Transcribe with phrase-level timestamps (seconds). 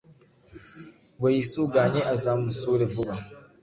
[1.15, 3.13] ngo yisuganye azamusure vuba.